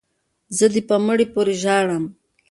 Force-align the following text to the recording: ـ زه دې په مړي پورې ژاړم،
ـ 0.29 0.55
زه 0.57 0.65
دې 0.73 0.81
په 0.89 0.95
مړي 1.05 1.25
پورې 1.33 1.53
ژاړم، 1.63 2.03